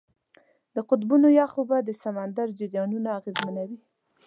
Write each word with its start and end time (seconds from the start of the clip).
د 0.75 0.77
قطبونو 0.89 1.27
یخ 1.39 1.51
اوبه 1.59 1.77
د 1.83 1.89
سمندر 2.03 2.47
جریانونه 2.59 3.09
اغېزمنوي. 3.19 3.77